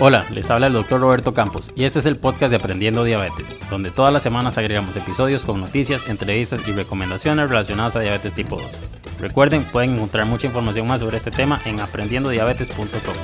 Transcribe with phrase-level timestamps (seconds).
[0.00, 3.58] Hola, les habla el doctor Roberto Campos y este es el podcast de Aprendiendo Diabetes,
[3.68, 8.60] donde todas las semanas agregamos episodios con noticias, entrevistas y recomendaciones relacionadas a diabetes tipo
[8.60, 8.78] 2.
[9.18, 13.14] Recuerden, pueden encontrar mucha información más sobre este tema en aprendiendodiabetes.com.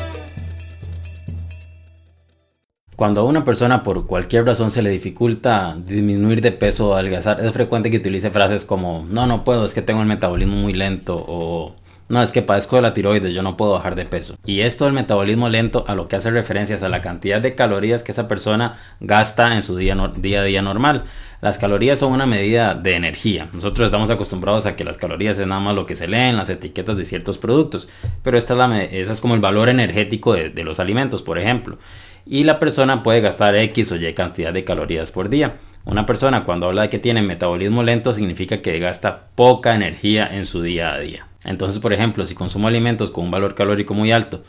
[2.96, 7.38] Cuando a una persona por cualquier razón se le dificulta disminuir de peso o adelgazar,
[7.41, 10.72] es frecuente que utilice frases como no, no puedo, es que tengo el metabolismo muy
[10.72, 11.77] lento o
[12.07, 14.37] no, es que padezco de la tiroides, yo no puedo bajar de peso.
[14.45, 18.02] Y esto del metabolismo lento a lo que hace referencias a la cantidad de calorías
[18.02, 21.05] que esa persona gasta en su día, día a día normal.
[21.41, 23.48] Las calorías son una medida de energía.
[23.55, 26.37] Nosotros estamos acostumbrados a que las calorías es nada más lo que se lee en
[26.37, 27.88] las etiquetas de ciertos productos.
[28.23, 31.78] Pero esta es, la, es como el valor energético de, de los alimentos, por ejemplo.
[32.27, 35.56] Y la persona puede gastar X o Y cantidad de calorías por día.
[35.86, 40.47] Una persona cuando habla de que tiene metabolismo lento significa que gasta poca energía en
[40.47, 41.27] su día a día.
[41.45, 44.43] Entonces, por ejemplo, si consumo alimentos con un valor calórico muy alto,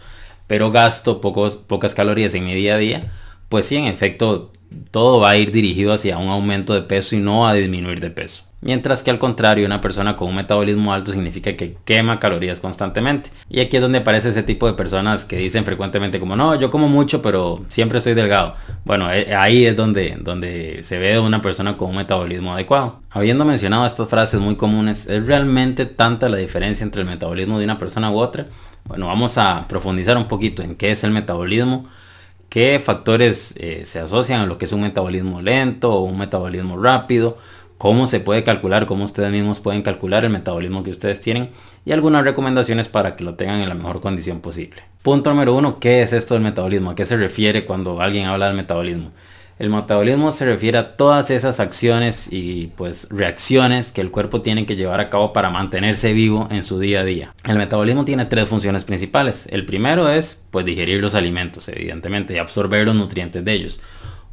[0.47, 3.11] pero gasto pocas calorías en mi día a día,
[3.49, 4.53] pues sí, en efecto,
[4.91, 8.11] todo va a ir dirigido hacia un aumento de peso y no a disminuir de
[8.11, 8.44] peso.
[8.65, 13.29] Mientras que al contrario, una persona con un metabolismo alto significa que quema calorías constantemente.
[13.47, 16.71] Y aquí es donde aparece ese tipo de personas que dicen frecuentemente como, no, yo
[16.71, 18.55] como mucho, pero siempre estoy delgado.
[18.83, 23.01] Bueno, eh, ahí es donde, donde se ve una persona con un metabolismo adecuado.
[23.11, 27.65] Habiendo mencionado estas frases muy comunes, ¿es realmente tanta la diferencia entre el metabolismo de
[27.65, 28.47] una persona u otra?
[28.85, 31.85] Bueno, vamos a profundizar un poquito en qué es el metabolismo,
[32.49, 36.81] qué factores eh, se asocian a lo que es un metabolismo lento o un metabolismo
[36.81, 37.37] rápido,
[37.77, 41.49] cómo se puede calcular, cómo ustedes mismos pueden calcular el metabolismo que ustedes tienen
[41.85, 44.83] y algunas recomendaciones para que lo tengan en la mejor condición posible.
[45.01, 46.91] Punto número uno, ¿qué es esto del metabolismo?
[46.91, 49.11] ¿A qué se refiere cuando alguien habla del metabolismo?
[49.57, 54.65] El metabolismo se refiere a todas esas acciones y pues reacciones que el cuerpo tiene
[54.65, 57.33] que llevar a cabo para mantenerse vivo en su día a día.
[57.45, 59.47] El metabolismo tiene tres funciones principales.
[59.49, 63.79] El primero es pues digerir los alimentos, evidentemente, y absorber los nutrientes de ellos.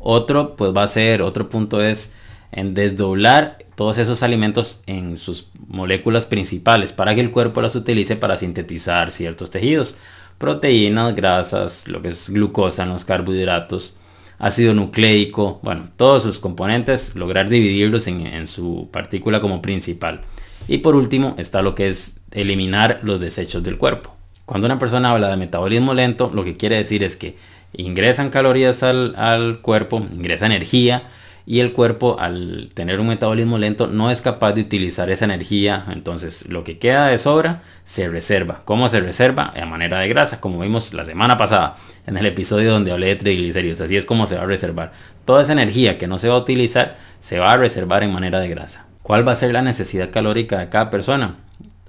[0.01, 2.15] Otro pues va a ser, otro punto es
[2.53, 8.17] en desdoblar todos esos alimentos en sus moléculas principales para que el cuerpo las utilice
[8.17, 9.97] para sintetizar ciertos tejidos,
[10.39, 13.97] proteínas, grasas, lo que es glucosa los carbohidratos,
[14.39, 20.23] ácido nucleico, bueno, todos sus componentes, lograr dividirlos en, en su partícula como principal.
[20.69, 24.15] Y por último está lo que es eliminar los desechos del cuerpo.
[24.45, 27.37] Cuando una persona habla de metabolismo lento, lo que quiere decir es que
[27.73, 31.09] ingresan calorías al, al cuerpo, ingresa energía,
[31.45, 35.87] y el cuerpo al tener un metabolismo lento no es capaz de utilizar esa energía,
[35.91, 38.63] entonces lo que queda de sobra se reserva.
[38.65, 39.53] ¿Cómo se reserva?
[39.61, 41.77] A manera de grasa, como vimos la semana pasada
[42.07, 44.93] en el episodio donde hablé de triglicéridos, así es como se va a reservar.
[45.25, 48.41] Toda esa energía que no se va a utilizar se va a reservar en manera
[48.41, 48.87] de grasa.
[49.03, 51.37] ¿Cuál va a ser la necesidad calórica de cada persona?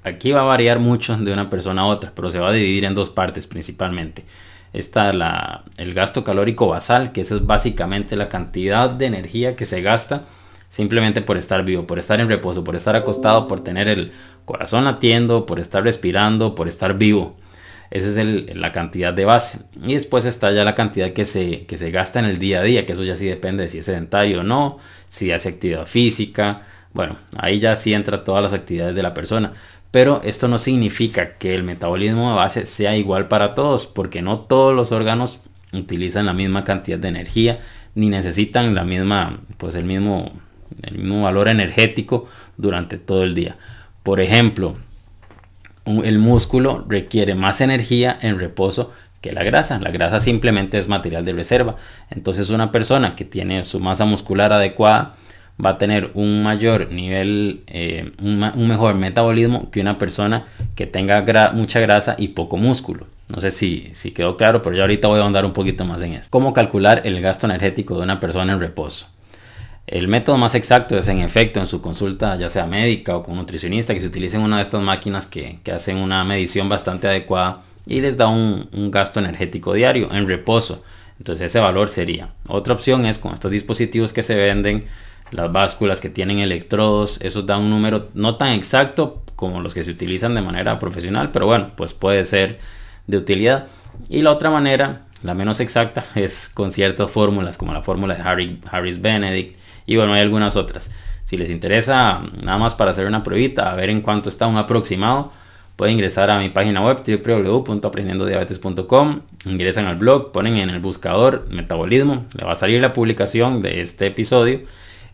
[0.04, 2.86] Aquí va a variar mucho de una persona a otra, pero se va a dividir
[2.86, 4.26] en dos partes principalmente
[4.74, 9.66] está la, el gasto calórico basal, que eso es básicamente la cantidad de energía que
[9.66, 10.26] se gasta
[10.68, 14.12] simplemente por estar vivo, por estar en reposo, por estar acostado, por tener el
[14.46, 17.38] corazón latiendo, por estar respirando, por estar vivo.
[17.92, 19.60] Esa es el, la cantidad de base.
[19.84, 22.64] Y después está ya la cantidad que se, que se gasta en el día a
[22.64, 24.80] día, que eso ya sí depende de si es sedentario o no,
[25.10, 26.64] si hace actividad física.
[26.92, 29.54] Bueno, ahí ya sí entra todas las actividades de la persona.
[29.94, 34.40] Pero esto no significa que el metabolismo de base sea igual para todos, porque no
[34.40, 37.60] todos los órganos utilizan la misma cantidad de energía
[37.94, 40.32] ni necesitan la misma, pues el mismo,
[40.82, 42.26] el mismo valor energético
[42.58, 43.58] durante todo el día.
[44.02, 44.78] Por ejemplo,
[45.86, 49.78] el músculo requiere más energía en reposo que la grasa.
[49.78, 51.76] La grasa simplemente es material de reserva.
[52.10, 55.14] Entonces una persona que tiene su masa muscular adecuada
[55.64, 61.52] va a tener un mayor nivel, eh, un, mejor metabolismo que una persona que tenga
[61.54, 63.08] mucha grasa y poco músculo.
[63.30, 66.02] No sé si, si quedó claro, pero yo ahorita voy a ahondar un poquito más
[66.02, 66.30] en esto.
[66.30, 69.08] ¿Cómo calcular el gasto energético de una persona en reposo?
[69.88, 73.36] El método más exacto es en efecto en su consulta, ya sea médica o con
[73.36, 78.00] nutricionista, que se utilicen una de estas máquinas que, hacen una medición bastante adecuada y
[78.02, 80.84] les da un, un gasto energético diario en reposo.
[81.20, 82.34] Entonces ese valor sería.
[82.48, 84.86] Otra opción es con estos dispositivos que se venden
[85.34, 89.84] las básculas que tienen electrodos, eso da un número no tan exacto como los que
[89.84, 92.60] se utilizan de manera profesional, pero bueno, pues puede ser
[93.08, 93.68] de utilidad.
[94.10, 98.22] Y la otra manera, la menos exacta, es con ciertas fórmulas, como la fórmula de
[98.22, 100.92] Harry, Harris Benedict, y bueno, hay algunas otras.
[101.26, 104.58] Si les interesa, nada más para hacer una pruebita, a ver en cuánto está un
[104.58, 105.32] aproximado,
[105.76, 112.28] pueden ingresar a mi página web www.aprendiendodiabetes.com, ingresan al blog, ponen en el buscador metabolismo,
[112.38, 114.62] le va a salir la publicación de este episodio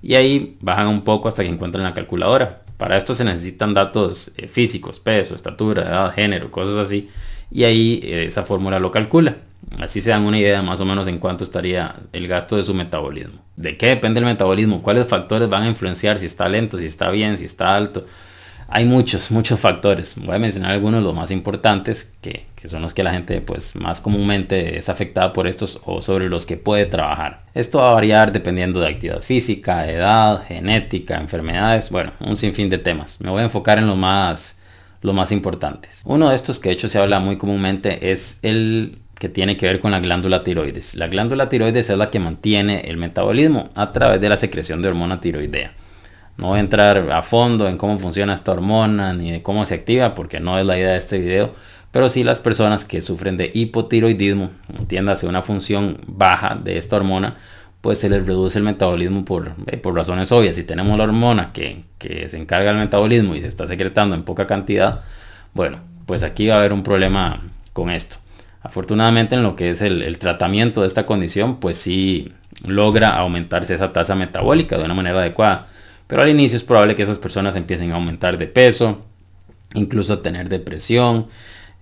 [0.01, 2.61] y ahí bajan un poco hasta que encuentren la calculadora.
[2.77, 7.09] Para esto se necesitan datos eh, físicos, peso, estatura, edad, género, cosas así.
[7.51, 9.37] Y ahí eh, esa fórmula lo calcula.
[9.79, 12.73] Así se dan una idea más o menos en cuánto estaría el gasto de su
[12.73, 13.41] metabolismo.
[13.55, 14.81] ¿De qué depende el metabolismo?
[14.81, 18.05] ¿Cuáles factores van a influenciar si está lento, si está bien, si está alto?
[18.71, 20.15] Hay muchos, muchos factores.
[20.17, 23.41] Voy a mencionar algunos de los más importantes, que, que, son los que la gente
[23.41, 27.45] pues más comúnmente es afectada por estos o sobre los que puede trabajar.
[27.55, 32.77] Esto va a variar dependiendo de actividad física, edad, genética, enfermedades, bueno, un sinfín de
[32.77, 33.19] temas.
[33.21, 34.59] Me voy a enfocar en los más,
[35.01, 36.01] los más importantes.
[36.05, 39.65] Uno de estos que de hecho se habla muy comúnmente es el que tiene que
[39.65, 40.93] ver con la glándula tiroides.
[40.93, 44.89] La glándula tiroides es la que mantiene el metabolismo a través de la secreción de
[44.89, 45.73] hormona tiroidea.
[46.39, 49.75] No voy a entrar a fondo en cómo funciona esta hormona ni de cómo se
[49.75, 51.53] activa porque no es la idea de este video.
[51.91, 57.35] Pero sí las personas que sufren de hipotiroidismo, entiéndase una función baja de esta hormona,
[57.81, 60.55] pues se les reduce el metabolismo por, eh, por razones obvias.
[60.55, 64.23] Si tenemos la hormona que, que se encarga del metabolismo y se está secretando en
[64.23, 65.01] poca cantidad,
[65.53, 67.41] bueno, pues aquí va a haber un problema
[67.73, 68.15] con esto.
[68.61, 72.31] Afortunadamente en lo que es el, el, tratamiento de esta condición, pues sí
[72.63, 75.67] logra aumentarse esa tasa metabólica de una manera adecuada.
[76.09, 79.03] Pero al inicio es probable que esas personas empiecen a aumentar de peso,
[79.75, 81.27] incluso a tener depresión,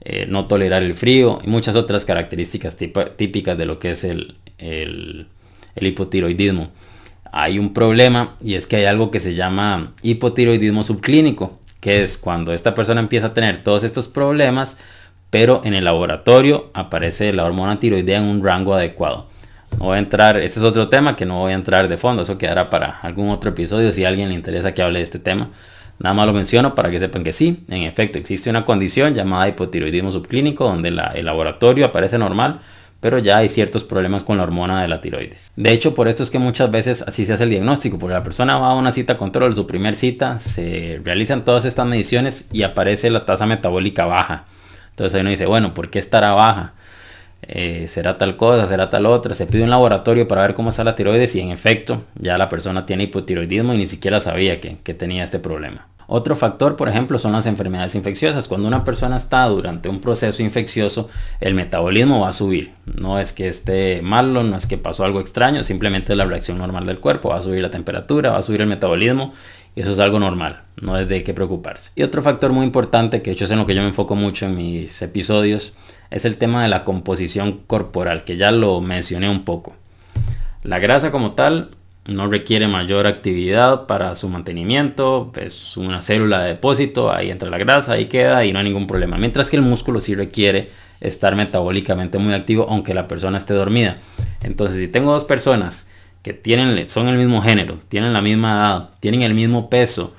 [0.01, 2.75] eh, no tolerar el frío y muchas otras características
[3.15, 5.27] típicas de lo que es el, el,
[5.77, 6.71] el hipotiroidismo.
[7.31, 12.17] Hay un problema y es que hay algo que se llama hipotiroidismo subclínico, que es
[12.17, 14.77] cuando esta persona empieza a tener todos estos problemas,
[15.29, 19.27] pero en el laboratorio aparece la hormona tiroidea en un rango adecuado.
[19.77, 22.37] Voy a entrar, ese es otro tema que no voy a entrar de fondo, eso
[22.37, 25.49] quedará para algún otro episodio si a alguien le interesa que hable de este tema.
[25.99, 29.47] Nada más lo menciono para que sepan que sí, en efecto existe una condición llamada
[29.47, 32.61] hipotiroidismo subclínico donde el laboratorio aparece normal,
[32.99, 35.51] pero ya hay ciertos problemas con la hormona de la tiroides.
[35.55, 38.23] De hecho, por esto es que muchas veces así se hace el diagnóstico, porque la
[38.23, 42.63] persona va a una cita control, su primer cita, se realizan todas estas mediciones y
[42.63, 44.45] aparece la tasa metabólica baja.
[44.89, 46.73] Entonces ahí uno dice, bueno, ¿por qué estará baja?
[47.43, 49.35] Eh, será tal cosa, será tal otra.
[49.35, 52.49] Se pide un laboratorio para ver cómo está la tiroides y en efecto ya la
[52.49, 55.87] persona tiene hipotiroidismo y ni siquiera sabía que, que tenía este problema.
[56.09, 58.47] Otro factor, por ejemplo, son las enfermedades infecciosas.
[58.47, 61.09] Cuando una persona está durante un proceso infeccioso,
[61.41, 62.71] el metabolismo va a subir.
[62.85, 66.57] No es que esté malo, no es que pasó algo extraño, simplemente es la reacción
[66.57, 67.29] normal del cuerpo.
[67.29, 69.33] Va a subir la temperatura, va a subir el metabolismo
[69.77, 71.91] y eso es algo normal, no es de qué preocuparse.
[71.95, 74.15] Y otro factor muy importante, que de hecho es en lo que yo me enfoco
[74.15, 75.75] mucho en mis episodios,
[76.09, 79.75] es el tema de la composición corporal, que ya lo mencioné un poco.
[80.63, 81.71] La grasa como tal
[82.07, 87.57] no requiere mayor actividad para su mantenimiento, es una célula de depósito, ahí entra la
[87.57, 89.17] grasa, ahí queda y no hay ningún problema.
[89.17, 93.97] Mientras que el músculo sí requiere estar metabólicamente muy activo aunque la persona esté dormida.
[94.41, 95.87] Entonces si tengo dos personas
[96.23, 100.13] que tienen, son el mismo género, tienen la misma edad, tienen el mismo peso,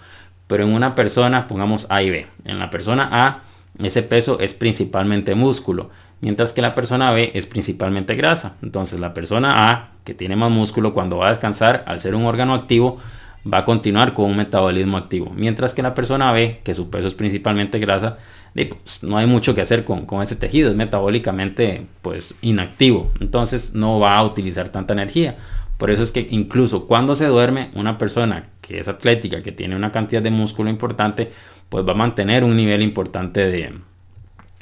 [0.47, 2.27] pero en una persona pongamos A y B.
[2.45, 3.43] En la persona A
[3.87, 5.91] ese peso es principalmente músculo,
[6.21, 8.57] mientras que la persona B es principalmente grasa.
[8.63, 12.27] Entonces la persona A, que tiene más músculo, cuando va a descansar, al ser un
[12.27, 12.99] órgano activo,
[13.51, 15.33] va a continuar con un metabolismo activo.
[15.35, 18.19] Mientras que la persona B, que su peso es principalmente grasa,
[18.55, 23.13] pues, no hay mucho que hacer con, con, ese tejido, es metabólicamente pues inactivo.
[23.21, 25.37] Entonces no va a utilizar tanta energía.
[25.77, 29.77] Por eso es que incluso cuando se duerme, una persona que es atlética, que tiene
[29.77, 31.31] una cantidad de músculo importante,
[31.69, 33.79] pues va a mantener un nivel importante de,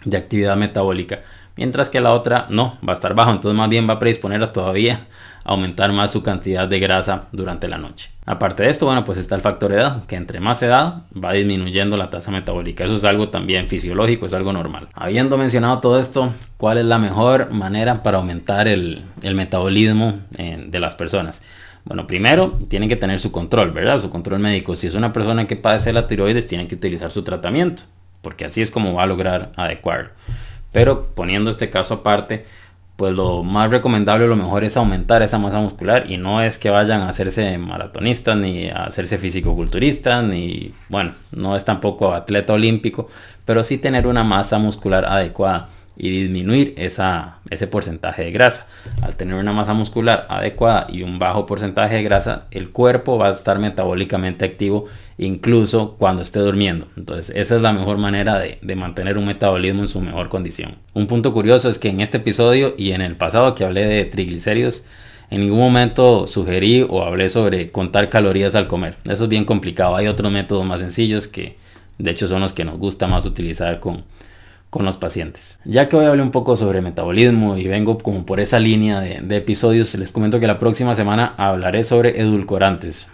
[0.05, 1.20] de actividad metabólica.
[1.56, 3.30] Mientras que la otra no, va a estar bajo.
[3.30, 5.07] Entonces más bien va a predisponer a todavía
[5.45, 8.11] aumentar más su cantidad de grasa durante la noche.
[8.26, 11.97] Aparte de esto, bueno, pues está el factor edad, que entre más edad va disminuyendo
[11.97, 12.85] la tasa metabólica.
[12.85, 14.88] Eso es algo también fisiológico, es algo normal.
[14.95, 20.80] Habiendo mencionado todo esto, ¿cuál es la mejor manera para aumentar el, metabolismo eh, de
[20.80, 21.45] las personas?
[21.87, 24.00] Bueno, primero tienen que tener su control, ¿verdad?
[24.00, 24.75] Su control médico.
[24.75, 27.85] Si es una persona que padece la tiroides, tienen que utilizar su tratamiento,
[28.23, 30.11] porque así es como va a lograr adecuarlo.
[30.73, 32.45] Pero poniendo este caso aparte,
[32.97, 36.71] pues lo más recomendable, lo mejor es aumentar esa masa muscular y no es que
[36.71, 43.09] vayan a hacerse maratonistas ni a hacerse fisicoculturistas ni, bueno, no es tampoco atleta olímpico,
[43.45, 48.69] pero sí tener una masa muscular adecuada y disminuir esa, ese porcentaje de grasa.
[49.03, 53.29] Al tener una masa muscular adecuada y un bajo porcentaje de grasa, el cuerpo va
[53.29, 54.87] a estar metabólicamente activo
[55.19, 56.88] incluso cuando esté durmiendo.
[56.97, 60.76] Entonces esa es la mejor manera de, de, mantener un metabolismo en su mejor condición.
[60.93, 64.05] Un punto curioso es que en este episodio y en el pasado que hablé de
[64.05, 64.85] triglicéridos,
[65.31, 68.97] en ningún momento sugerí o hablé sobre contar calorías al comer.
[69.05, 69.97] Eso es bien complicado.
[69.97, 71.57] Hay otros métodos más sencillos que
[71.99, 74.05] de hecho son los que nos gusta más utilizar con,
[74.76, 75.59] con los pacientes.
[75.64, 79.37] Ya que hoy hablé un poco sobre metabolismo y vengo como por esa línea de,
[79.38, 83.09] episodios, les comento que la próxima semana hablaré sobre edulcorantes.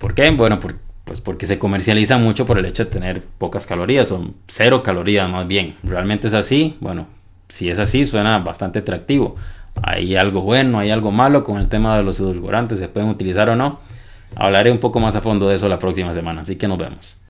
[0.00, 0.28] ¿Por qué?
[0.30, 4.82] Bueno, pues porque se comercializa mucho por el hecho de tener pocas calorías, son cero
[4.82, 5.76] calorías más bien.
[5.84, 6.76] ¿Realmente es así?
[6.80, 7.06] Bueno,
[7.48, 9.36] si es así, suena bastante atractivo.
[9.80, 13.48] Hay algo bueno, hay algo malo con el tema de los edulcorantes, se pueden utilizar
[13.48, 13.78] o no.
[14.34, 17.18] Hablaré un poco más a fondo de eso la próxima semana, así que nos vemos.